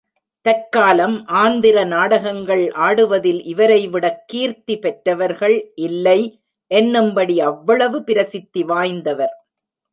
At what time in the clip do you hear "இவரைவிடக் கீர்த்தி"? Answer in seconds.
3.45-4.79